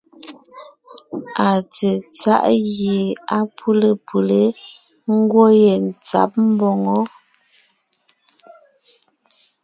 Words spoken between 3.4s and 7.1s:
pʉ́le pʉlé, ńgwɔ́ yentsǎb mboŋó.